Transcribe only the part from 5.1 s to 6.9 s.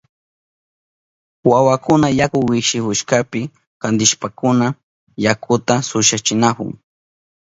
yakuta susyachinahun.